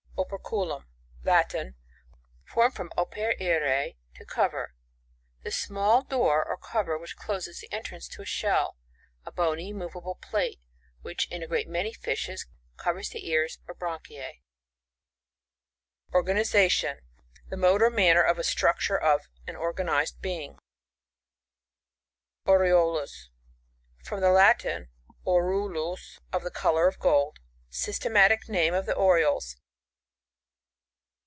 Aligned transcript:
Operculum.— 0.17 0.85
Latin. 1.31 1.75
Formed 2.45 2.75
from 2.75 2.91
operirey 2.95 3.97
to 4.15 4.23
cover. 4.23 4.75
The 5.41 5.49
smalt 5.49 6.09
door 6.09 6.45
or 6.47 6.57
covei 6.59 7.01
which 7.01 7.15
closes 7.17 7.59
the 7.59 7.73
entrance 7.73 8.07
to 8.09 8.21
a 8.21 8.25
nhell. 8.25 8.75
A 9.25 9.31
bony, 9.31 9.73
moveable 9.73 10.19
plate 10.21 10.61
which, 11.01 11.27
in 11.31 11.41
a 11.41 11.47
great 11.47 11.67
many 11.67 11.91
fishes, 11.91 12.45
coveis 12.77 13.09
the 13.09 13.27
ears 13.29 13.57
or 13.67 13.73
branchis. 13.73 14.39
Organization.— 16.13 16.99
The 17.49 17.57
mode, 17.57 17.81
or 17.81 17.89
man 17.89 18.15
ner 18.15 18.21
of 18.21 18.45
structure 18.45 18.97
of 18.97 19.21
an 19.47 19.55
organized 19.55 20.21
being. 20.21 20.59
Oriolus.— 22.45 23.31
From 24.05 24.21
the 24.21 24.31
Latin, 24.31 24.89
aureolus, 25.25 26.19
of 26.31 26.43
the 26.43 26.51
colour 26.51 26.87
of 26.87 26.99
go*d. 26.99 27.41
Systematic 27.71 28.47
name 28.47 28.75
of 28.75 28.85
the 28.85 28.95
Orioles. 28.95 29.57